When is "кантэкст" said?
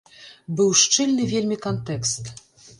1.69-2.23